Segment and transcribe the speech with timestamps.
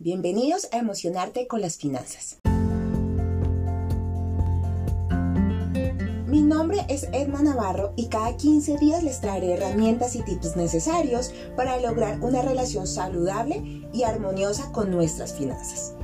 [0.00, 2.36] Bienvenidos a Emocionarte con las Finanzas.
[6.28, 11.34] Mi nombre es Edma Navarro y cada 15 días les traeré herramientas y tips necesarios
[11.56, 15.94] para lograr una relación saludable y armoniosa con nuestras finanzas.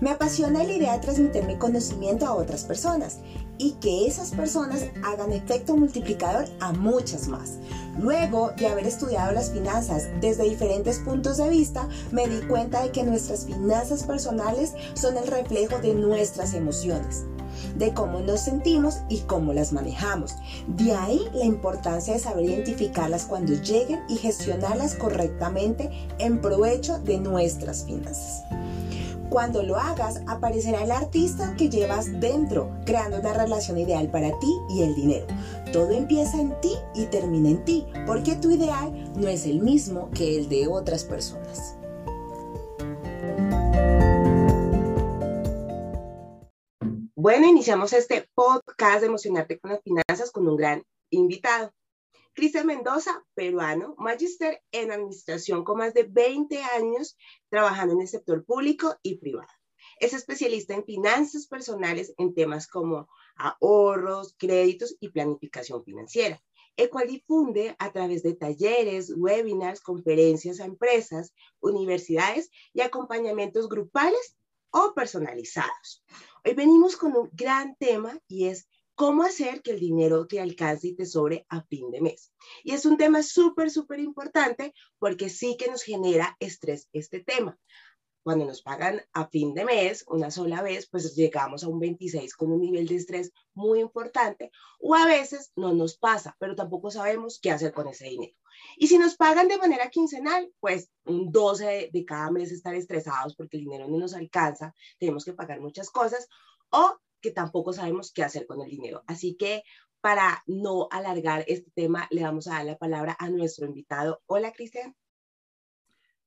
[0.00, 3.18] Me apasiona la idea de transmitir mi conocimiento a otras personas
[3.58, 7.54] y que esas personas hagan efecto multiplicador a muchas más.
[7.98, 12.90] Luego de haber estudiado las finanzas desde diferentes puntos de vista, me di cuenta de
[12.90, 17.24] que nuestras finanzas personales son el reflejo de nuestras emociones
[17.76, 20.34] de cómo nos sentimos y cómo las manejamos.
[20.66, 27.18] De ahí la importancia de saber identificarlas cuando lleguen y gestionarlas correctamente en provecho de
[27.18, 28.42] nuestras finanzas.
[29.30, 34.56] Cuando lo hagas, aparecerá el artista que llevas dentro, creando una relación ideal para ti
[34.70, 35.26] y el dinero.
[35.72, 40.10] Todo empieza en ti y termina en ti, porque tu ideal no es el mismo
[40.12, 41.76] que el de otras personas.
[47.16, 51.72] Bueno, iniciamos este podcast de Emocionarte con las Finanzas con un gran invitado.
[52.36, 57.16] Cristian Mendoza, peruano, magister en administración con más de 20 años
[57.48, 59.48] trabajando en el sector público y privado.
[60.00, 66.38] Es especialista en finanzas personales en temas como ahorros, créditos y planificación financiera,
[66.76, 74.36] el cual difunde a través de talleres, webinars, conferencias a empresas, universidades y acompañamientos grupales
[74.72, 76.04] o personalizados.
[76.44, 80.88] Hoy venimos con un gran tema y es cómo hacer que el dinero te alcance
[80.88, 82.32] y te sobre a fin de mes.
[82.64, 87.56] Y es un tema súper, súper importante porque sí que nos genera estrés este tema.
[88.24, 92.34] Cuando nos pagan a fin de mes, una sola vez, pues llegamos a un 26
[92.34, 96.90] con un nivel de estrés muy importante o a veces no nos pasa, pero tampoco
[96.90, 98.34] sabemos qué hacer con ese dinero.
[98.78, 103.36] Y si nos pagan de manera quincenal, pues un 12 de cada mes estar estresados
[103.36, 106.26] porque el dinero no nos alcanza, tenemos que pagar muchas cosas
[106.70, 109.02] o que tampoco sabemos qué hacer con el dinero.
[109.06, 109.62] Así que
[110.00, 114.22] para no alargar este tema, le vamos a dar la palabra a nuestro invitado.
[114.26, 114.94] Hola, Cristian.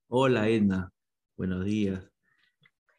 [0.08, 0.92] Hola, Edna.
[1.38, 2.12] Buenos días.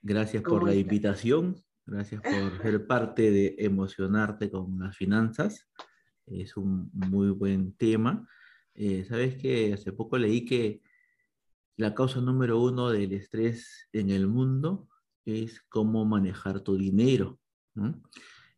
[0.00, 1.62] Gracias por la invitación.
[1.84, 5.68] Gracias por ser parte de emocionarte con las finanzas.
[6.26, 8.26] Es un muy buen tema.
[8.74, 10.82] Eh, Sabes que hace poco leí que
[11.76, 14.88] la causa número uno del estrés en el mundo
[15.24, 17.39] es cómo manejar tu dinero.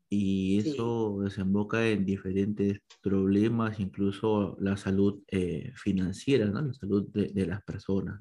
[0.09, 6.61] Y eso desemboca en diferentes problemas, incluso la salud eh, financiera, ¿no?
[6.61, 8.21] la salud de, las personas.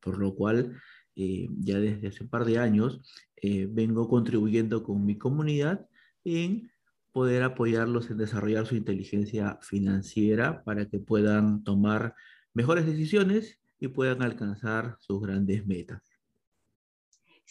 [0.00, 0.76] Por lo cual,
[1.14, 3.00] eh, ya desde hace un par de años,
[3.36, 5.86] eh, vengo contribuyendo con mi comunidad
[6.24, 6.72] en
[7.12, 12.14] poder apoyarlos en desarrollar su inteligencia financiera para que puedan tomar
[12.54, 16.09] mejores decisiones y puedan alcanzar sus grandes metas.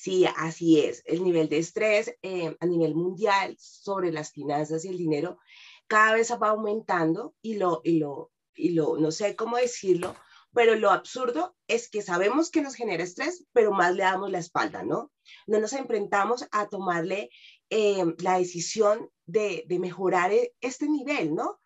[0.01, 1.03] Sí, así es.
[1.03, 5.39] El nivel de estrés eh, a nivel mundial sobre las finanzas y el dinero
[5.87, 10.15] cada vez va aumentando y lo, y lo, y lo, no sé cómo decirlo,
[10.53, 14.39] pero lo absurdo es que sabemos que nos genera estrés, pero más le damos la
[14.39, 15.11] espalda, ¿no?
[15.47, 17.29] No nos enfrentamos a tomarle
[17.69, 21.59] eh, la decisión de, de mejorar e, este nivel, ¿no?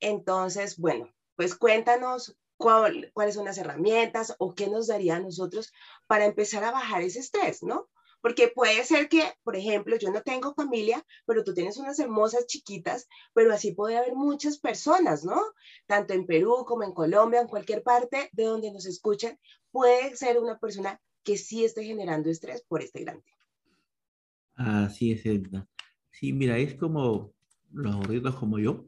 [0.00, 5.72] Entonces, bueno, pues cuéntanos cuáles son las herramientas o qué nos daría a nosotros
[6.06, 7.88] para empezar a bajar ese estrés, ¿no?
[8.20, 12.46] Porque puede ser que, por ejemplo, yo no tengo familia, pero tú tienes unas hermosas
[12.46, 15.40] chiquitas, pero así puede haber muchas personas, ¿no?
[15.86, 19.38] Tanto en Perú como en Colombia, en cualquier parte de donde nos escuchen,
[19.70, 24.86] puede ser una persona que sí esté generando estrés por este gran tema.
[24.86, 25.68] Así es, Edna.
[26.10, 27.34] Sí, mira, es como
[27.70, 28.86] los gorditos como yo,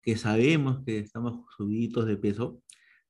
[0.00, 2.61] que sabemos que estamos subidos de peso,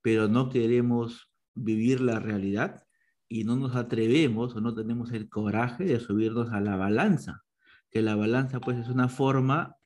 [0.03, 2.85] pero no queremos vivir la realidad
[3.29, 7.43] y no nos atrevemos o no tenemos el coraje de subirnos a la balanza,
[7.91, 9.77] que la balanza pues es una forma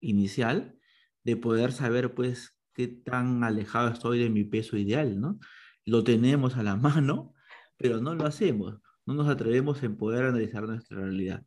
[0.00, 0.78] inicial
[1.24, 5.40] de poder saber pues qué tan alejado estoy de mi peso ideal, ¿no?
[5.84, 7.34] Lo tenemos a la mano,
[7.76, 11.42] pero no lo hacemos, no nos atrevemos en poder analizar nuestra realidad.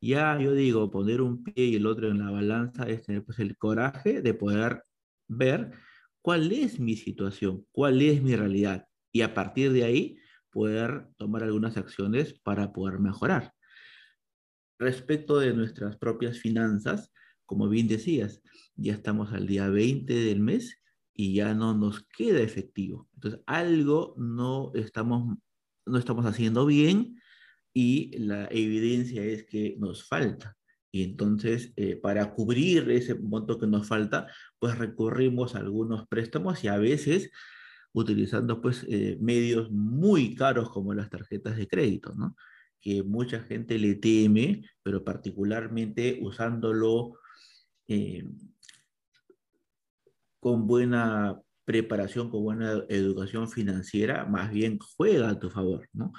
[0.00, 3.38] Ya yo digo, poner un pie y el otro en la balanza es tener pues
[3.38, 4.82] el coraje de poder
[5.26, 5.72] ver
[6.26, 10.18] cuál es mi situación, cuál es mi realidad y a partir de ahí
[10.50, 13.52] poder tomar algunas acciones para poder mejorar.
[14.76, 17.12] Respecto de nuestras propias finanzas,
[17.44, 18.42] como bien decías,
[18.74, 20.82] ya estamos al día 20 del mes
[21.14, 23.08] y ya no nos queda efectivo.
[23.14, 25.38] Entonces, algo no estamos,
[25.86, 27.20] no estamos haciendo bien
[27.72, 30.55] y la evidencia es que nos falta.
[30.96, 34.28] Y entonces, eh, para cubrir ese monto que nos falta,
[34.58, 37.30] pues recurrimos a algunos préstamos y a veces
[37.92, 42.34] utilizando pues eh, medios muy caros como las tarjetas de crédito, ¿no?
[42.80, 47.18] Que mucha gente le teme, pero particularmente usándolo
[47.88, 48.24] eh,
[50.40, 56.14] con buena preparación, con buena educación financiera, más bien juega a tu favor, ¿no?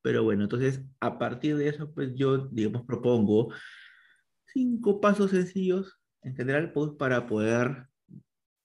[0.00, 3.52] Pero bueno, entonces a partir de eso, pues yo, digamos, propongo
[4.52, 7.88] cinco pasos sencillos en general, pues para poder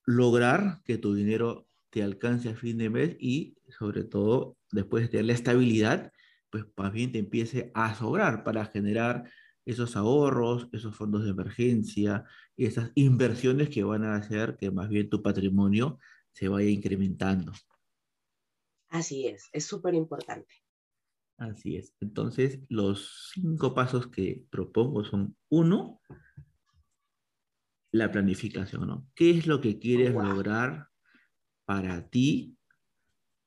[0.06, 5.10] lograr que tu dinero te alcance a fin de mes y sobre todo después de
[5.10, 6.12] tener la estabilidad,
[6.50, 9.30] pues más bien te empiece a sobrar para generar
[9.66, 12.24] esos ahorros, esos fondos de emergencia,
[12.56, 16.00] esas inversiones que van a hacer que más bien tu patrimonio
[16.31, 17.51] se vaya incrementando.
[18.89, 20.54] Así es, es súper importante.
[21.38, 21.94] Así es.
[22.00, 26.01] Entonces, los cinco pasos que propongo son, uno,
[27.92, 29.07] la planificación, ¿no?
[29.16, 30.88] ¿Qué es lo que quieres lograr
[31.66, 32.57] para ti,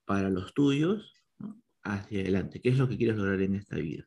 [0.04, 1.14] para los tuyos,
[1.82, 2.60] hacia adelante?
[2.60, 4.06] ¿Qué es lo que quieres lograr en esta vida?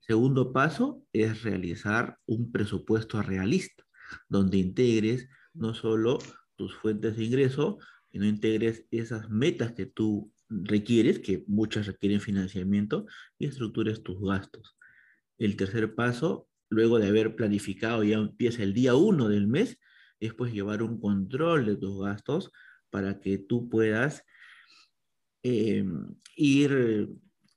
[0.00, 3.84] Segundo paso es realizar un presupuesto realista,
[4.28, 6.18] donde integres no solo
[6.56, 7.78] tus fuentes de ingreso,
[8.10, 13.06] sino integres esas metas que tú requieres, que muchas requieren financiamiento,
[13.38, 14.76] y estructures tus gastos.
[15.38, 19.78] El tercer paso, luego de haber planificado, ya empieza el día uno del mes,
[20.20, 22.50] es pues llevar un control de tus gastos
[22.90, 24.24] para que tú puedas
[25.42, 25.84] eh,
[26.36, 27.08] ir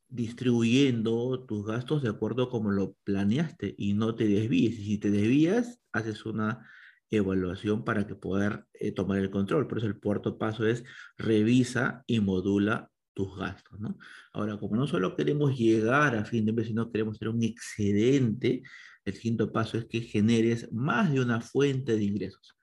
[0.10, 4.78] distribuyendo tus gastos de acuerdo como lo planeaste y no te desvíes.
[4.78, 6.68] Y si te desvías, haces una
[7.12, 9.68] evaluación para que poder eh, tomar el control.
[9.68, 10.84] Por eso el cuarto paso es
[11.18, 13.80] revisa y modula tus gastos.
[14.34, 18.64] Ahora, como no solo queremos llegar a fin de mes, sino queremos tener un excedente,
[19.06, 22.56] el quinto paso es que generes más de una fuente de ingresos.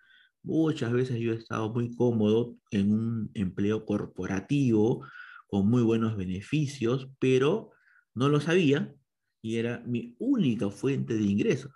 [0.43, 5.05] Muchas veces yo he estado muy cómodo en un empleo corporativo
[5.47, 7.73] con muy buenos beneficios, pero
[8.15, 8.95] no lo sabía
[9.43, 11.73] y era mi única fuente de ingresos.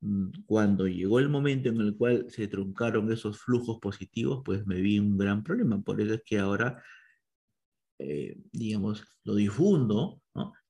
[0.00, 4.80] Mm, cuando llegó el momento en el cual se truncaron esos flujos positivos, pues me
[4.80, 5.80] vi un gran problema.
[5.82, 6.82] Por eso es que ahora,
[7.98, 10.22] eh, digamos, lo difundo,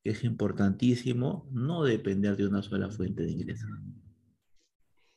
[0.02, 3.68] que es importantísimo no depender de una sola fuente de ingresos.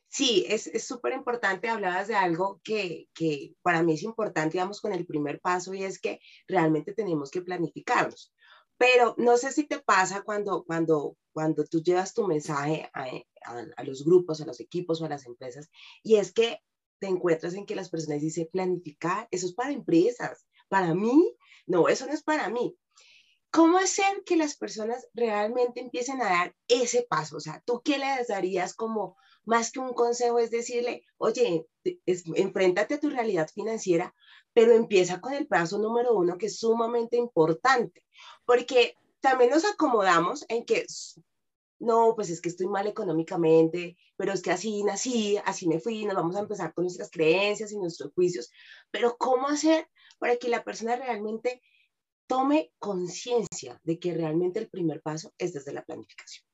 [0.08, 1.70] Sí, es súper importante.
[1.70, 5.84] Hablabas de algo que, que para mí es importante, digamos, con el primer paso y
[5.84, 8.34] es que realmente tenemos que planificarnos.
[8.82, 13.06] Pero no sé si te pasa cuando, cuando, cuando tú llevas tu mensaje a,
[13.76, 15.70] a, los grupos, a los equipos o a las empresas,
[16.02, 16.58] y es que
[16.98, 21.32] te encuentras en que las personas dicen planificar, eso es para empresas, para mí,
[21.64, 22.76] no, eso no es para mí.
[23.52, 27.36] ¿Cómo hacer que las personas realmente empiecen a dar ese paso?
[27.36, 30.40] O sea, ¿tú qué les darías como más que un consejo?
[30.40, 31.68] Es decirle, oye,
[32.34, 34.12] enfréntate a tu realidad financiera,
[34.52, 38.04] pero empieza con el paso número uno que es sumamente importante,
[38.44, 40.84] porque también nos acomodamos en que,
[41.78, 46.04] no, pues es que estoy mal económicamente, pero es que así nací, así me fui,
[46.04, 48.50] nos vamos a empezar con nuestras creencias y nuestros juicios,
[48.90, 49.88] pero ¿cómo hacer
[50.18, 51.62] para que la persona realmente
[52.26, 56.51] tome conciencia de que realmente el primer paso es desde la planificación?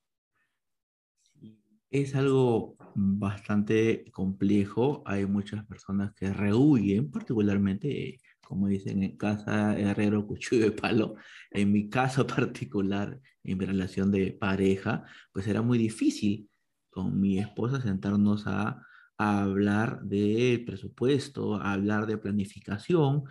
[1.90, 5.02] Es algo bastante complejo.
[5.06, 11.14] Hay muchas personas que rehuyen, particularmente, como dicen en casa, herrero, cuchillo de palo.
[11.50, 16.50] En mi caso particular, en mi relación de pareja, pues era muy difícil
[16.90, 18.82] con mi esposa sentarnos a,
[19.20, 23.24] hablar de presupuesto, a hablar de planificación.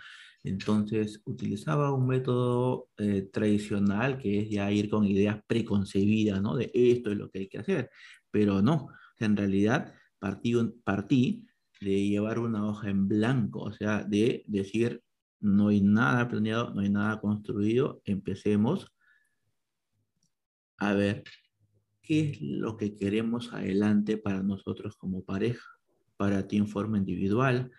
[0.44, 6.56] Entonces utilizaba un método eh, tradicional que es ya ir con ideas preconcebidas, ¿no?
[6.58, 7.90] De esto es lo que hay que hacer
[8.31, 11.46] pero no, en realidad partí,
[11.79, 15.03] de llevar una hoja en blanco, o sea, de decir,
[15.39, 18.91] no hay nada planeado, no hay nada construido, empecemos
[20.77, 21.24] a ver
[22.01, 25.65] qué es lo que queremos adelante para nosotros como pareja,
[26.15, 27.72] para ti en forma individual,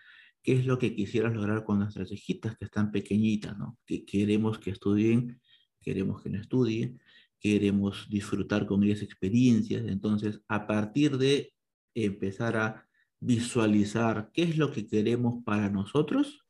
[0.43, 3.77] qué es lo que quisieras lograr con nuestras hijitas que están pequeñitas, ¿no?
[3.85, 5.41] Que queremos que estudien,
[5.81, 7.01] queremos que no estudien,
[7.39, 9.85] queremos disfrutar con ellas experiencias.
[9.87, 11.53] Entonces, a partir de
[11.93, 12.87] empezar a
[13.19, 16.45] visualizar qué es lo que queremos para nosotros,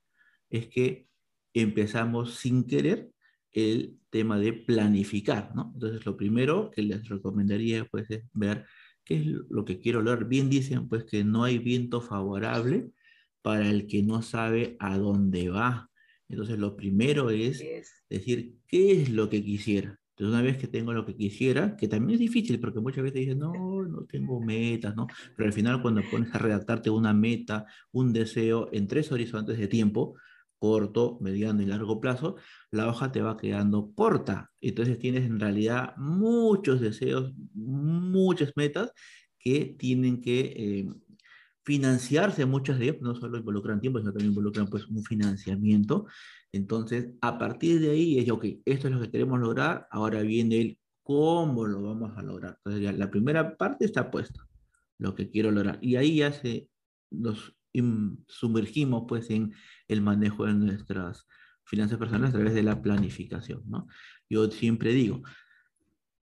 [0.49, 1.07] es que
[1.53, 3.11] empezamos sin querer
[3.51, 5.71] el tema de planificar, ¿no?
[5.73, 8.65] Entonces, lo primero que les recomendaría, pues, es ver
[9.03, 10.27] qué es lo que quiero lograr.
[10.27, 12.91] Bien dicen, pues, que no hay viento favorable
[13.41, 15.89] para el que no sabe a dónde va.
[16.27, 17.63] Entonces, lo primero es
[18.09, 19.98] decir, ¿qué es lo que quisiera?
[20.19, 23.21] Entonces, una vez que tengo lo que quisiera, que también es difícil, porque muchas veces
[23.21, 25.07] dicen, no, no tengo metas, ¿no?
[25.37, 29.69] Pero al final, cuando pones a redactarte una meta, un deseo en tres horizontes de
[29.69, 30.15] tiempo,
[30.57, 32.35] corto, mediano y largo plazo,
[32.69, 34.51] la hoja te va quedando corta.
[34.59, 38.91] Entonces tienes en realidad muchos deseos, muchas metas
[39.39, 40.89] que tienen que eh,
[41.63, 46.07] financiarse muchas de ellas, no solo involucran tiempo, sino también involucran pues un financiamiento.
[46.51, 50.61] Entonces, a partir de ahí es, ok, esto es lo que queremos lograr, ahora viene
[50.61, 52.59] el cómo lo vamos a lograr.
[52.63, 54.47] Entonces, la primera parte está puesta,
[54.97, 55.79] lo que quiero lograr.
[55.81, 56.69] Y ahí ya se,
[57.11, 57.55] nos
[58.27, 59.53] sumergimos pues en
[59.87, 61.27] el manejo de nuestras
[61.65, 63.87] finanzas personales a través de la planificación, ¿no?
[64.29, 65.21] Yo siempre digo,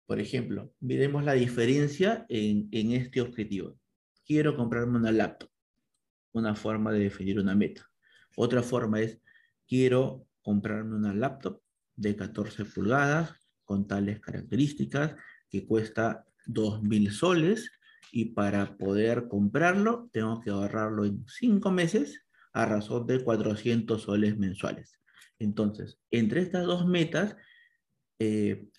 [0.05, 3.77] por ejemplo, miremos la diferencia en, en este objetivo.
[4.25, 5.49] Quiero comprarme una laptop,
[6.31, 7.89] una forma de definir una meta.
[8.35, 9.19] Otra forma es,
[9.67, 11.61] quiero comprarme una laptop
[11.95, 13.33] de 14 pulgadas
[13.65, 15.15] con tales características
[15.49, 17.71] que cuesta 2.000 soles
[18.11, 24.37] y para poder comprarlo tengo que ahorrarlo en 5 meses a razón de 400 soles
[24.37, 24.99] mensuales.
[25.39, 27.35] Entonces, entre estas dos metas,
[28.19, 28.69] eh,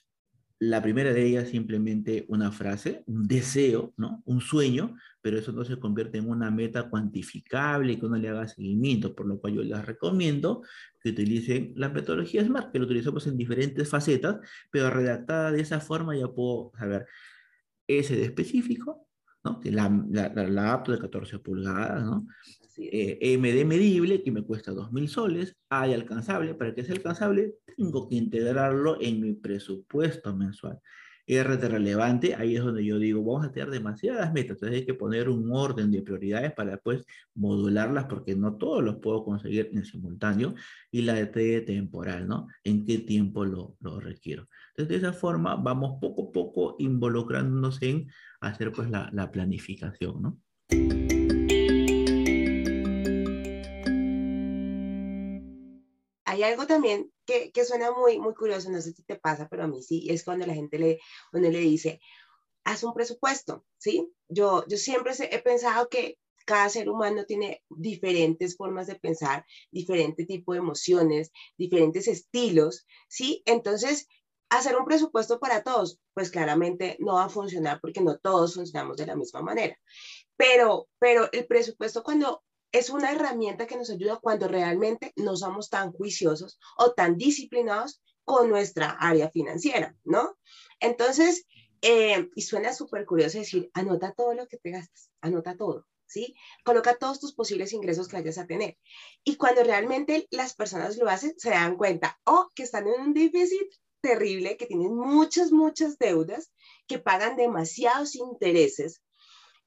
[0.58, 4.22] la primera de ellas simplemente una frase, un deseo, ¿no?
[4.24, 8.46] Un sueño, pero eso no se convierte en una meta cuantificable que uno le haga
[8.46, 10.62] seguimiento, por lo cual yo les recomiendo
[11.00, 14.36] que utilicen la metodología SMART, que lo utilizamos en diferentes facetas,
[14.70, 17.06] pero redactada de esa forma ya puedo saber
[17.86, 19.08] ese de específico,
[19.42, 19.60] ¿no?
[19.60, 22.26] Que la, la, la, apto de 14 pulgadas, ¿no?
[22.76, 28.10] Eh, MD medible, que me cuesta 2.000 soles, A alcanzable, para que sea alcanzable, tengo
[28.10, 30.78] que integrarlo en mi presupuesto mensual.
[31.26, 34.86] R de relevante, ahí es donde yo digo, vamos a tener demasiadas metas, entonces hay
[34.86, 39.70] que poner un orden de prioridades para después modularlas, porque no todos los puedo conseguir
[39.72, 40.54] en simultáneo,
[40.90, 42.48] y la de temporal, ¿no?
[42.62, 44.48] ¿En qué tiempo lo, lo requiero?
[44.70, 48.08] Entonces, de esa forma, vamos poco a poco involucrándonos en
[48.40, 51.03] hacer pues la, la planificación, ¿no?
[56.34, 59.64] Hay algo también que, que, suena muy, muy curioso, no sé si te pasa, pero
[59.64, 60.98] a mí sí, es cuando la gente le,
[61.30, 62.00] cuando le dice,
[62.64, 64.12] haz un presupuesto, ¿sí?
[64.28, 70.26] Yo, yo siempre he pensado que cada ser humano tiene diferentes formas de pensar, diferente
[70.26, 73.42] tipo de emociones, diferentes estilos, ¿sí?
[73.46, 74.08] Entonces,
[74.50, 78.96] hacer un presupuesto para todos, pues claramente no va a funcionar porque no todos funcionamos
[78.96, 79.78] de la misma manera.
[80.36, 82.42] Pero, pero el presupuesto cuando
[82.74, 88.02] es una herramienta que nos ayuda cuando realmente no somos tan juiciosos o tan disciplinados
[88.24, 90.36] con nuestra área financiera, ¿no?
[90.80, 91.46] Entonces,
[91.82, 96.34] eh, y suena súper curioso decir, anota todo lo que te gastas, anota todo, ¿sí?
[96.64, 98.76] Coloca todos tus posibles ingresos que vayas a tener.
[99.22, 103.14] Y cuando realmente las personas lo hacen, se dan cuenta, o que están en un
[103.14, 106.50] déficit terrible, que tienen muchas, muchas deudas,
[106.88, 109.00] que pagan demasiados intereses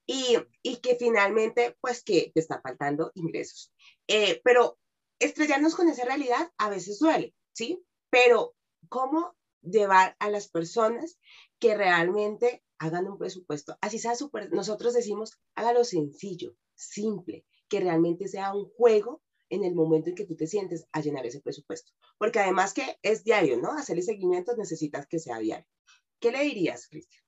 [0.07, 3.73] y, y que finalmente, pues que te está faltando ingresos.
[4.07, 4.79] Eh, pero
[5.19, 7.83] estrellarnos con esa realidad a veces duele, ¿sí?
[8.09, 8.55] Pero
[8.89, 11.19] ¿cómo llevar a las personas
[11.59, 13.77] que realmente hagan un presupuesto?
[13.81, 19.75] Así sea súper, nosotros decimos, hágalo sencillo, simple, que realmente sea un juego en el
[19.75, 21.91] momento en que tú te sientes a llenar ese presupuesto.
[22.17, 23.71] Porque además que es diario, ¿no?
[23.71, 25.67] Hacerle seguimiento necesitas que sea diario.
[26.19, 27.23] ¿Qué le dirías, Cristian?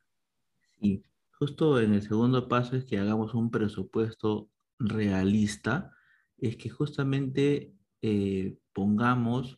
[0.79, 1.03] Sí,
[1.39, 5.95] Justo en el segundo paso es que hagamos un presupuesto realista,
[6.37, 9.57] es que justamente eh, pongamos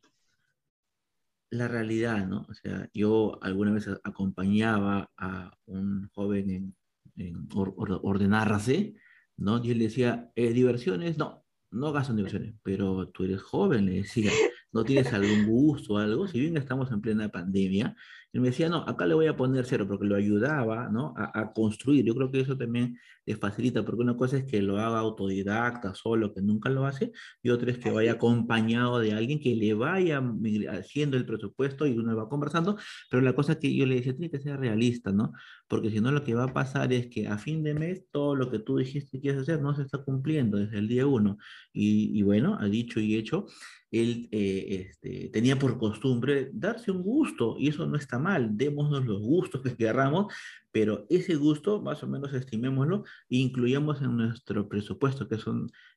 [1.49, 2.45] la realidad, ¿no?
[2.49, 6.75] O sea, yo alguna vez acompañaba a un joven
[7.17, 8.95] en, ordenarse,
[9.37, 9.61] ¿no?
[9.63, 14.31] Yo le decía, eh, diversiones, no, no gastan diversiones, pero tú eres joven, le decía,
[14.71, 17.95] no tienes algún gusto o algo, si bien estamos en plena pandemia,
[18.33, 21.13] y me decía, no, acá le voy a poner cero, porque lo ayudaba, ¿no?
[21.17, 22.05] A, construir.
[22.05, 25.93] Yo creo que eso también le facilita, porque una cosa es que lo haga autodidacta,
[25.95, 27.11] solo, que nunca lo hace,
[27.43, 30.23] y otra es que vaya acompañado de alguien que le vaya
[30.69, 32.77] haciendo el presupuesto y uno va conversando,
[33.09, 35.33] pero la cosa que yo le decía, tiene que ser realista, ¿no?
[35.67, 38.35] Porque si no, lo que va a pasar es que a fin de mes todo
[38.35, 41.37] lo que tú dijiste que quieres hacer no se está cumpliendo desde el día uno.
[41.73, 43.45] Y, y bueno, ha dicho y hecho,
[43.91, 49.05] él eh, este, tenía por costumbre darse un gusto, y eso no está mal, démonos
[49.05, 50.33] los gustos que querramos,
[50.71, 55.43] pero ese gusto, más o menos estimémoslo, e incluyamos en nuestro presupuesto, que es,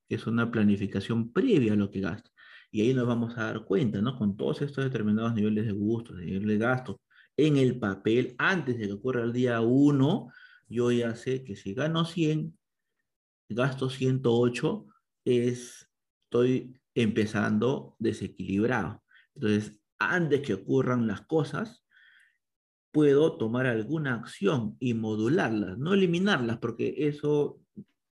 [0.09, 2.31] que es una planificación previa a lo que gasta.
[2.73, 4.19] Y ahí nos vamos a dar cuenta, ¿no?
[4.19, 7.01] Con todos estos determinados niveles de gusto, de niveles de gasto,
[7.37, 10.29] en el papel, antes de que ocurra el día 1,
[10.69, 12.57] yo ya sé que si gano 100,
[13.49, 14.87] gasto 108,
[15.25, 15.89] es,
[16.25, 19.03] estoy empezando desequilibrado.
[19.35, 21.85] Entonces, antes que ocurran las cosas,
[22.93, 27.61] puedo tomar alguna acción y modularlas, no eliminarlas, porque eso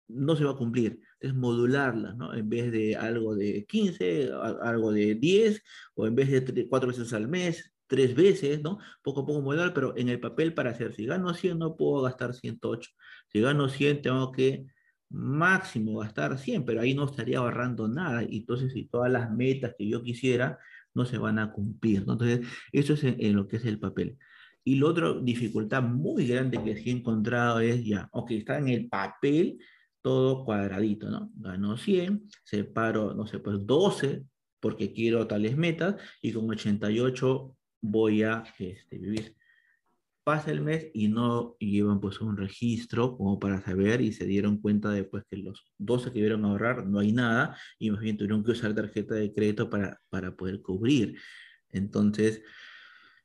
[0.08, 1.00] no se va a cumplir.
[1.20, 2.34] Es modularlas, ¿no?
[2.34, 4.30] En vez de algo de 15,
[4.62, 5.62] algo de 10,
[5.94, 8.78] o en vez de cuatro veces al mes, tres veces, ¿no?
[9.02, 12.02] Poco a poco modular, pero en el papel para hacer, si gano 100 no puedo
[12.02, 12.90] gastar 108.
[13.28, 14.66] Si gano 100 tengo que
[15.11, 18.23] máximo gastar 100, pero ahí no estaría ahorrando nada.
[18.23, 20.59] Y entonces, si todas las metas que yo quisiera
[20.95, 21.99] no se van a cumplir.
[21.99, 22.40] Entonces,
[22.73, 24.17] eso es en, lo que es el papel.
[24.64, 28.69] Y la otra dificultad muy grande que sí he encontrado es ya, ok, está en
[28.69, 29.59] el papel
[30.02, 31.31] todo cuadradito, ¿no?
[31.35, 34.25] Gano 100, separo, no sé, pues 12
[34.61, 39.37] porque quiero tales metas y con 88 voy a este, vivir
[40.30, 44.58] pasa el mes y no llevan pues un registro como para saber y se dieron
[44.60, 48.44] cuenta después que los 12 que vieron ahorrar no hay nada y más bien tuvieron
[48.44, 51.18] que usar tarjeta de crédito para, para poder cubrir.
[51.70, 52.42] Entonces,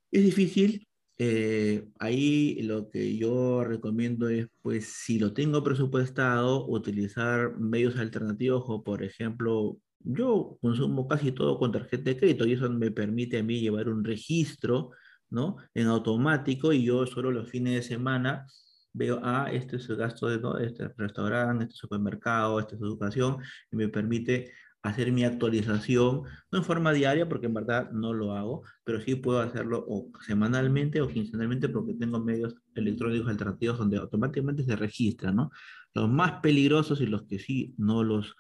[0.10, 0.88] es difícil.
[1.20, 8.64] Eh, ahí lo que yo recomiendo es, pues, si lo tengo presupuestado, utilizar medios alternativos
[8.66, 13.38] o, por ejemplo, yo consumo casi todo con tarjeta de crédito y eso me permite
[13.38, 14.90] a mí llevar un registro
[15.30, 15.58] ¿no?
[15.74, 18.48] En automático y yo solo los fines de semana
[18.94, 23.38] veo, ah, este es el gasto de este restaurante, este supermercado, esta es educación,
[23.72, 24.54] y me permite
[24.86, 29.16] hacer mi actualización, no en forma diaria, porque en verdad no lo hago, pero sí
[29.16, 35.32] puedo hacerlo o semanalmente o quincenalmente porque tengo medios electrónicos alternativos donde automáticamente se registra,
[35.32, 35.50] ¿no?
[35.94, 38.36] Los más peligrosos y los que sí no los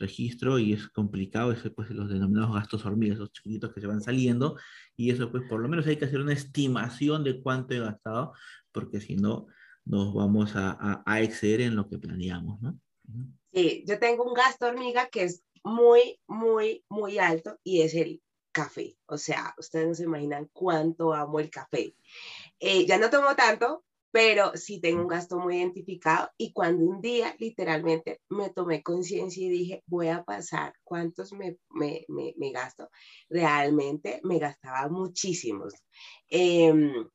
[0.00, 4.00] registro y es complicado, es pues los denominados gastos hormigas, esos chiquitos que se van
[4.00, 4.56] saliendo,
[4.96, 8.32] y eso pues por lo menos hay que hacer una estimación de cuánto he gastado,
[8.72, 9.46] porque si no
[9.84, 12.78] nos vamos a, a, exceder en lo que planeamos, ¿no?
[13.52, 18.22] Sí, yo tengo un gasto hormiga que es muy, muy, muy alto y es el
[18.52, 18.96] café.
[19.06, 21.94] O sea, ustedes no se imaginan cuánto amo el café.
[22.58, 27.00] Eh, ya no tomo tanto, pero sí tengo un gasto muy identificado y cuando un
[27.00, 32.90] día literalmente me tomé conciencia y dije, voy a pasar cuántos me, me, me, gasto,
[33.28, 35.74] realmente me gastaba muchísimos.
[36.28, 36.72] Eh,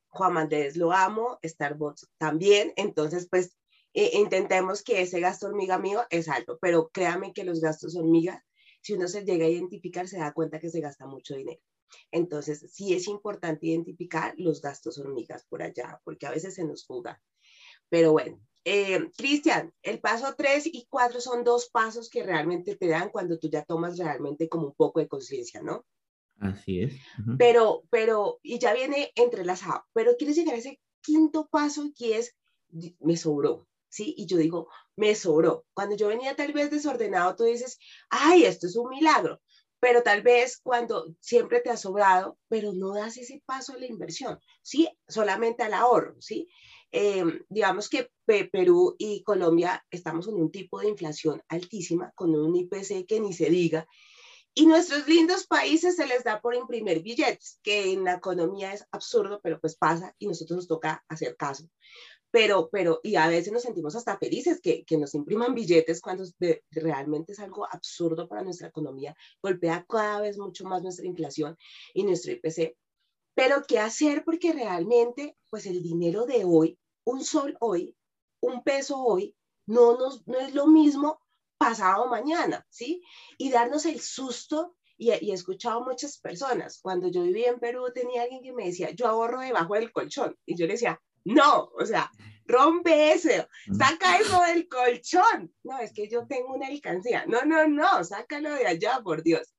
[0.08, 3.56] Juan Mandés lo amo, Starbucks también, entonces pues
[3.92, 8.44] eh, intentemos que ese gasto hormiga mío es alto, pero créame que los gastos hormiga,
[8.80, 11.60] si uno se llega a identificar, se da cuenta que se gasta mucho dinero.
[12.10, 16.86] Entonces, sí es importante identificar los gastos hormigas por allá, porque a veces se nos
[16.86, 17.20] fuga.
[17.88, 22.88] Pero bueno, eh, Cristian, el paso 3 y 4 son dos pasos que realmente te
[22.88, 25.84] dan cuando tú ya tomas realmente como un poco de conciencia, ¿no?
[26.40, 26.94] Así es.
[27.38, 32.34] Pero, pero, y ya viene entrelazado, pero quieres llegar a ese quinto paso que es,
[32.98, 34.14] me sobró, ¿sí?
[34.18, 35.64] Y yo digo, me sobró.
[35.72, 37.78] Cuando yo venía tal vez desordenado, tú dices,
[38.10, 39.40] ay, esto es un milagro
[39.86, 43.86] pero tal vez cuando siempre te ha sobrado, pero no das ese paso a la
[43.86, 44.88] inversión, ¿sí?
[45.06, 46.48] Solamente al ahorro, ¿sí?
[46.90, 52.56] Eh, digamos que Perú y Colombia estamos en un tipo de inflación altísima, con un
[52.56, 53.86] IPC que ni se diga,
[54.54, 58.84] y nuestros lindos países se les da por imprimir billetes, que en la economía es
[58.90, 61.70] absurdo, pero pues pasa y nosotros nos toca hacer caso
[62.36, 66.22] pero, pero, y a veces nos sentimos hasta felices que, que nos impriman billetes cuando
[66.70, 71.56] realmente es algo absurdo para nuestra economía, golpea cada vez mucho más nuestra inflación
[71.94, 72.76] y nuestro IPC.
[73.34, 74.22] Pero, ¿qué hacer?
[74.22, 77.96] Porque realmente, pues el dinero de hoy, un sol hoy,
[78.40, 81.18] un peso hoy, no, nos, no es lo mismo
[81.56, 83.02] pasado mañana, ¿sí?
[83.38, 87.86] Y darnos el susto y, y, he escuchado muchas personas, cuando yo vivía en Perú
[87.94, 91.72] tenía alguien que me decía, yo ahorro debajo del colchón, y yo le decía, no,
[91.76, 92.10] o sea,
[92.46, 95.52] rompe eso, saca eso del colchón.
[95.64, 97.26] No, es que yo tengo una alcancía.
[97.26, 99.52] No, no, no, sácalo de allá, por Dios.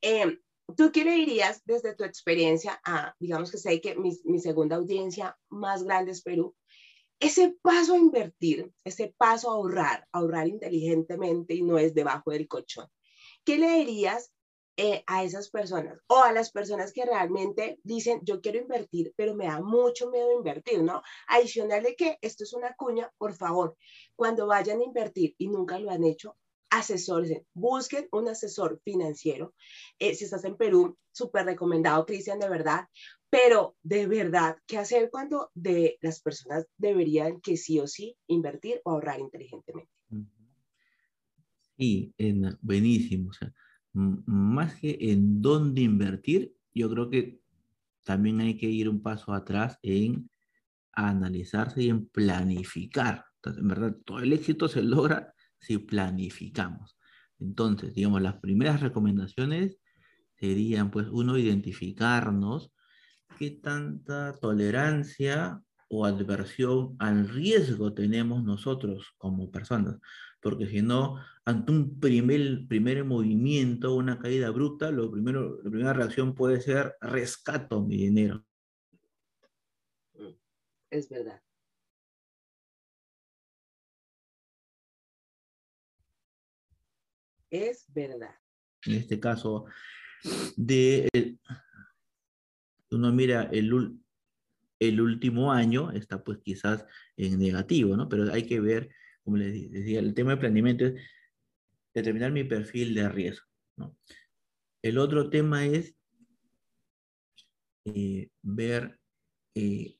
[0.00, 0.38] Em,
[0.76, 4.76] ¿Tú qué le dirías desde tu experiencia a, digamos que sé que mi, mi segunda
[4.76, 6.54] audiencia más grande es Perú,
[7.18, 12.46] ese paso a invertir, ese paso a ahorrar, ahorrar inteligentemente y no es debajo del
[12.46, 12.86] colchón?
[13.44, 14.30] ¿Qué le dirías
[14.82, 19.34] eh, a esas personas o a las personas que realmente dicen, yo quiero invertir, pero
[19.34, 21.02] me da mucho miedo invertir, ¿no?
[21.28, 23.76] Adicional de que esto es una cuña, por favor,
[24.16, 26.38] cuando vayan a invertir y nunca lo han hecho,
[26.70, 29.52] asesores, busquen un asesor financiero.
[29.98, 32.88] Eh, si estás en Perú, súper recomendado, Cristian, de verdad.
[33.28, 38.80] Pero de verdad, ¿qué hacer cuando de las personas deberían que sí o sí invertir
[38.84, 39.92] o ahorrar inteligentemente?
[41.76, 42.14] Sí,
[42.62, 43.28] buenísimo.
[43.28, 43.52] O sea,
[43.92, 47.40] más que en dónde invertir, yo creo que
[48.04, 50.30] también hay que ir un paso atrás en
[50.92, 53.24] analizarse y en planificar.
[53.36, 56.98] Entonces, en verdad, todo el éxito se logra si planificamos.
[57.38, 59.78] Entonces, digamos, las primeras recomendaciones
[60.38, 62.72] serían, pues, uno, identificarnos
[63.38, 69.98] qué tanta tolerancia o adversión al riesgo tenemos nosotros como personas.
[70.40, 75.92] Porque si no, ante un primer, primer movimiento, una caída bruta, lo primero, la primera
[75.92, 78.44] reacción puede ser rescato mi dinero.
[80.90, 81.42] Es verdad.
[87.50, 88.34] Es verdad.
[88.86, 89.64] En este caso,
[90.56, 91.36] de,
[92.92, 94.00] uno mira el,
[94.80, 96.84] el último año, está pues quizás
[97.16, 98.08] en negativo, ¿no?
[98.08, 98.90] Pero hay que ver,
[99.22, 100.94] como les decía, el tema de planeamiento es
[101.94, 103.96] determinar mi perfil de riesgo, ¿no?
[104.82, 105.94] El otro tema es
[107.84, 108.98] eh, ver
[109.54, 109.96] eh,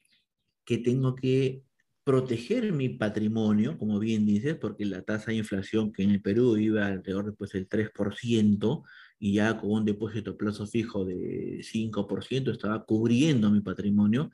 [0.65, 1.65] que tengo que
[2.03, 6.57] proteger mi patrimonio, como bien dices, porque la tasa de inflación que en el Perú
[6.57, 8.83] iba alrededor después del 3%,
[9.19, 14.31] y ya con un depósito a plazo fijo de 5% estaba cubriendo mi patrimonio,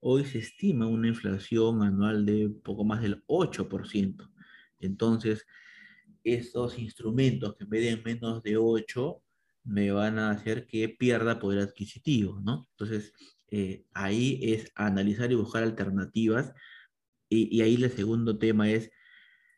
[0.00, 4.30] hoy se estima una inflación anual de poco más del 8%.
[4.80, 5.46] Entonces,
[6.24, 9.22] estos instrumentos que me den menos de 8
[9.64, 12.68] me van a hacer que pierda poder adquisitivo, ¿no?
[12.72, 13.12] Entonces,
[13.50, 16.52] eh, ahí es analizar y buscar alternativas.
[17.28, 18.90] Y, ahí el segundo tema es,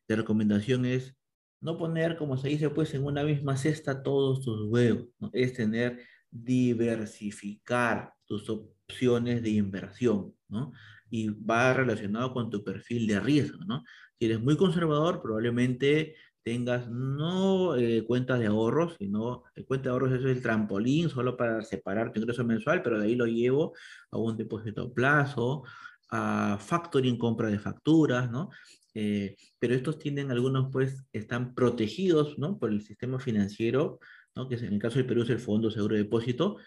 [0.09, 1.15] la recomendación es
[1.61, 5.09] no poner, como se dice, pues en una misma cesta todos tus huevos.
[5.33, 6.01] Es tener,
[6.31, 10.73] diversificar tus opciones de inversión, ¿no?
[11.11, 13.83] Y va relacionado con tu perfil de riesgo, ¿no?
[14.17, 16.15] Si eres muy conservador, probablemente
[16.45, 21.37] tengas no eh, cuentas de ahorros, sino el cuenta de ahorros es el trampolín solo
[21.37, 23.75] para separar tu ingreso mensual, pero de ahí lo llevo
[24.13, 25.65] a un depósito a plazo,
[26.11, 28.51] a factoring, compra de facturas, ¿no?
[28.95, 32.61] Eh, pero estos tienen algunos, pues, están protegidos, ¿no?
[32.61, 33.99] Por el sistema financiero,
[34.37, 34.49] ¿no?
[34.49, 36.59] Que en el caso del Perú es el Fondo Seguro de Depósito,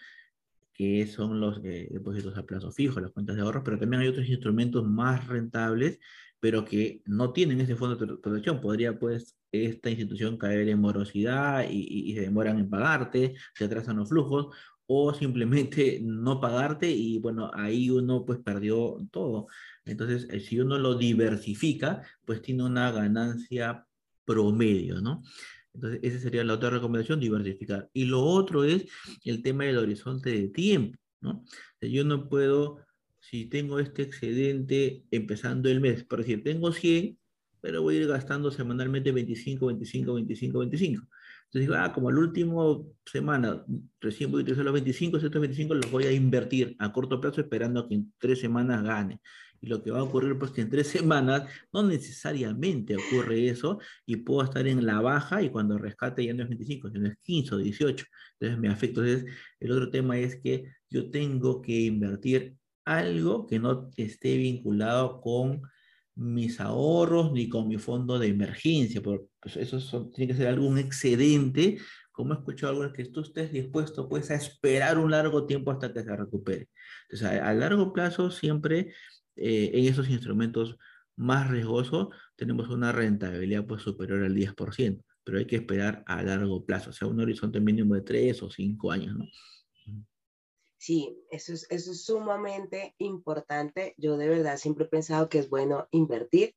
[0.74, 4.08] que son los eh, depósitos a plazo fijo, las cuentas de ahorros, pero también hay
[4.08, 6.00] otros instrumentos más rentables,
[6.40, 8.60] pero que no tienen ese fondo de protección.
[8.60, 13.98] Podría, pues, esta institución caer en morosidad y, y se demoran en pagarte, se atrasan
[13.98, 14.48] los flujos,
[14.86, 19.48] o simplemente no pagarte y bueno, ahí uno pues perdió todo.
[19.86, 23.86] Entonces, eh, si uno lo diversifica, pues tiene una ganancia
[24.26, 25.24] promedio, ¿no?
[25.74, 27.90] Entonces, esa sería la otra recomendación, diversificar.
[27.94, 28.86] Y lo otro es
[29.24, 31.44] el tema del horizonte de tiempo, ¿no?
[31.82, 32.78] Yo no puedo,
[33.20, 37.18] si tengo este excedente empezando el mes, por decir, tengo 100,
[37.62, 41.08] pero voy a ir gastando semanalmente 25, 25, 25, 25.
[41.54, 42.62] Entonces digo, ah, como la última
[43.06, 43.64] semana
[44.02, 47.42] recién voy a utilizar los 25, estos 25 los voy a invertir a corto plazo
[47.42, 49.22] esperando a que en tres semanas gane.
[49.64, 53.80] Y lo que va a ocurrir pues que en tres semanas no necesariamente ocurre eso
[54.06, 57.18] y puedo estar en la baja y cuando rescate ya no es 25, sino es
[57.24, 58.06] 15 o 18.
[58.40, 59.02] Entonces me afecta.
[59.02, 65.22] Entonces el otro tema es que yo tengo que invertir algo que no esté vinculado
[65.22, 65.62] con
[66.16, 70.78] mis ahorros ni con mi fondo de emergencia, porque pues, eso tiene que ser algún
[70.78, 71.78] excedente,
[72.12, 75.92] como he escuchado algunos, que tú estés dispuesto pues a esperar un largo tiempo hasta
[75.92, 76.70] que se recupere.
[77.10, 78.94] Entonces, a, largo plazo siempre
[79.36, 80.78] eh, en esos instrumentos
[81.16, 86.66] más riesgosos tenemos una rentabilidad pues superior al 10%, pero hay que esperar a largo
[86.66, 89.26] plazo, o sea, un horizonte mínimo de 3 o 5 años, ¿no?
[90.84, 93.96] Sí, eso es, eso es sumamente importante.
[93.98, 96.56] Yo de verdad siempre he pensado que es bueno invertir.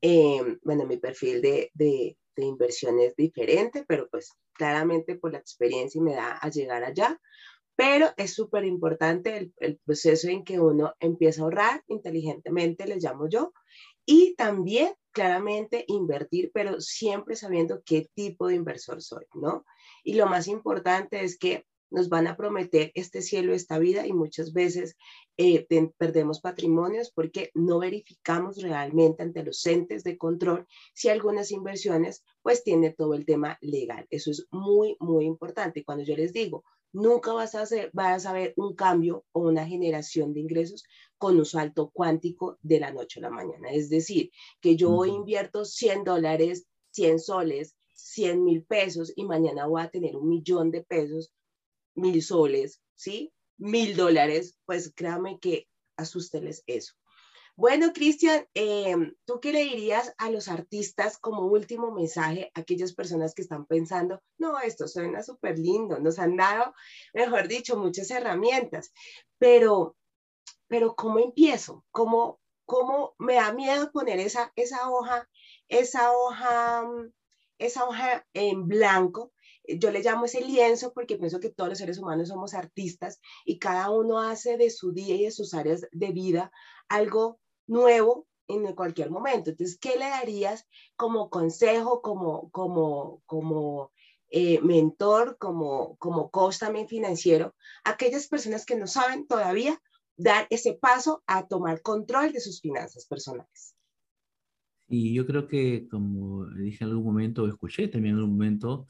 [0.00, 5.38] Eh, bueno, mi perfil de, de, de, inversión es diferente, pero pues claramente por la
[5.38, 7.20] experiencia me da a llegar allá.
[7.80, 13.26] Pero es súper importante el, proceso en que uno empieza a ahorrar inteligentemente, le llamo
[13.26, 13.54] yo,
[14.04, 19.64] y también claramente invertir, pero siempre sabiendo qué tipo de inversor soy, ¿no?
[20.04, 24.12] Y lo más importante es que nos van a prometer este cielo, esta vida y
[24.12, 24.94] muchas veces
[25.38, 25.66] eh,
[25.96, 32.62] perdemos patrimonios porque no verificamos realmente ante los entes de control si algunas inversiones pues
[32.62, 34.06] tiene todo el tema legal.
[34.10, 35.82] Eso es muy, muy importante.
[35.82, 39.66] Cuando yo les digo, nunca vas a, hacer, vas a ver un cambio o una
[39.66, 40.84] generación de ingresos
[41.18, 43.70] con un salto cuántico de la noche a la mañana.
[43.70, 49.66] Es decir, que yo hoy invierto 100 dólares, 100 soles, 100 mil pesos y mañana
[49.66, 51.32] voy a tener un millón de pesos
[51.94, 53.32] mil soles, ¿sí?
[53.58, 56.94] Mil dólares, pues créame que asusteles eso.
[57.60, 58.96] Bueno, Cristian, eh,
[59.26, 63.66] ¿tú qué le dirías a los artistas como último mensaje a aquellas personas que están
[63.66, 66.72] pensando, no, esto suena súper lindo, nos han dado,
[67.12, 68.94] mejor dicho, muchas herramientas,
[69.36, 69.94] pero,
[70.68, 71.84] pero ¿cómo empiezo?
[71.90, 75.28] ¿Cómo, cómo me da miedo poner esa, esa hoja,
[75.68, 76.88] esa hoja,
[77.58, 79.32] esa hoja en blanco
[79.78, 83.58] yo le llamo ese lienzo porque pienso que todos los seres humanos somos artistas y
[83.58, 86.50] cada uno hace de su día y de sus áreas de vida
[86.88, 87.38] algo
[87.70, 89.50] nuevo en cualquier momento.
[89.50, 93.92] Entonces, ¿qué le darías como consejo, como, como, como
[94.28, 97.54] eh, mentor, como, como coach también financiero,
[97.84, 99.80] a aquellas personas que no saben todavía
[100.16, 103.74] dar ese paso a tomar control de sus finanzas personales?
[104.88, 108.88] Y yo creo que, como dije en algún momento, escuché también en algún momento,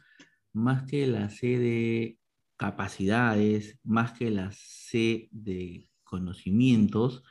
[0.53, 2.19] más que la C de
[2.57, 7.23] capacidades, más que la C de conocimientos,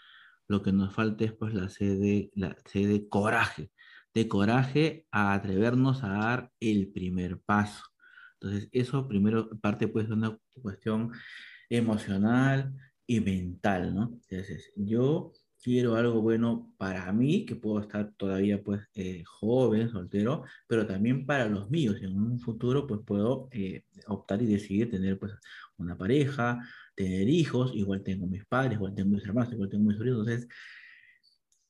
[0.49, 3.71] lo que nos falta es pues la C de, la C de coraje,
[4.13, 7.83] de coraje a atrevernos a dar el primer paso.
[8.33, 11.11] Entonces, eso primero parte pues de una cuestión
[11.69, 12.73] emocional
[13.05, 14.19] y mental, ¿no?
[14.29, 20.43] Entonces, yo quiero algo bueno para mí, que puedo estar todavía pues eh, joven, soltero,
[20.67, 21.97] pero también para los míos.
[22.01, 25.33] En un futuro pues puedo eh, optar y decidir tener pues
[25.77, 26.59] una pareja,
[26.99, 30.27] tener hijos, igual tengo mis padres, igual tengo mis hermanos, igual tengo mis sobrinos.
[30.27, 30.49] Entonces,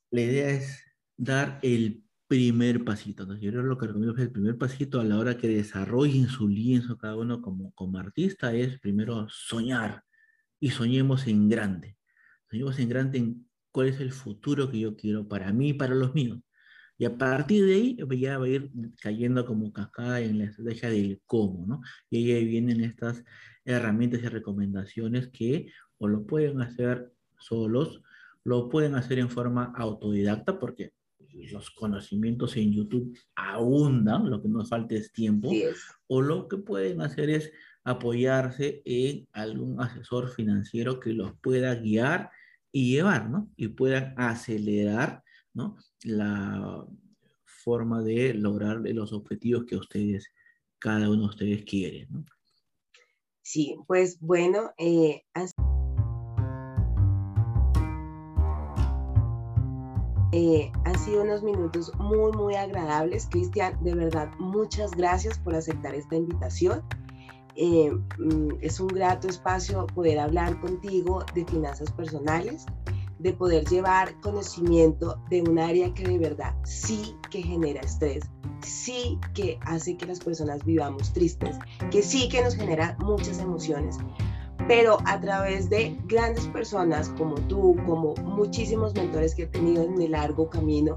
[0.10, 0.84] la idea es
[1.16, 3.24] dar el primer pasito.
[3.24, 6.30] Entonces, yo creo lo que recomiendo es el primer pasito a la hora que desarrollen
[6.30, 10.04] su lienzo cada uno como, como artista es primero soñar
[10.60, 11.96] y soñemos en grande.
[12.50, 15.94] Soñemos en grande en cuál es el futuro que yo quiero para mí y para
[15.94, 16.40] los míos.
[17.00, 18.70] Y a partir de ahí pues, ya va a ir
[19.02, 21.82] cayendo como cascada en la estrategia del cómo, ¿no?
[22.10, 23.24] Y ahí vienen estas
[23.64, 28.02] herramientas y recomendaciones que o lo pueden hacer solos,
[28.44, 30.92] lo pueden hacer en forma autodidacta, porque
[31.52, 35.52] los conocimientos en YouTube abundan, lo que nos falta es tiempo,
[36.08, 37.52] o lo que pueden hacer es
[37.84, 42.30] apoyarse en algún asesor financiero que los pueda guiar
[42.72, 43.50] y llevar, ¿no?
[43.56, 45.24] Y puedan acelerar,
[46.04, 46.86] La
[47.64, 50.32] forma de lograr los objetivos que ustedes,
[50.80, 52.08] cada uno de ustedes quiere.
[53.42, 55.24] Sí, pues bueno, eh,
[60.32, 63.28] eh, han sido unos minutos muy, muy agradables.
[63.32, 66.84] Cristian, de verdad, muchas gracias por aceptar esta invitación.
[67.56, 72.66] Eh, mm, es un grato espacio poder hablar contigo de finanzas personales,
[73.20, 78.24] de poder llevar conocimiento de un área que de verdad sí que genera estrés,
[78.62, 81.58] sí que hace que las personas vivamos tristes,
[81.92, 83.98] que sí que nos genera muchas emociones,
[84.68, 89.96] pero a través de grandes personas como tú, como muchísimos mentores que he tenido en
[89.96, 90.94] mi largo camino,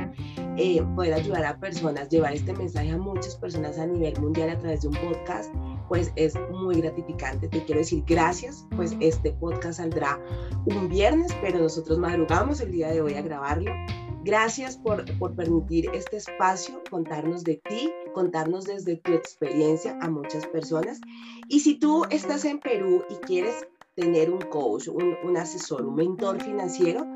[0.56, 4.58] eh, poder ayudar a personas, llevar este mensaje a muchas personas a nivel mundial a
[4.58, 5.52] través de un podcast
[5.92, 7.48] pues es muy gratificante.
[7.48, 10.18] Te quiero decir gracias, pues este podcast saldrá
[10.64, 13.72] un viernes, pero nosotros madrugamos el día de hoy a grabarlo.
[14.24, 20.46] Gracias por, por permitir este espacio, contarnos de ti, contarnos desde tu experiencia a muchas
[20.46, 20.98] personas.
[21.48, 26.42] Y si tú estás en Perú y quieres tener un coach, un, asesor, un mentor
[26.42, 27.07] financiero.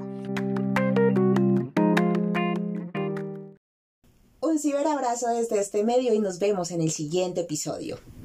[4.40, 7.98] Un ciberabrazo desde este medio y nos vemos en el siguiente episodio.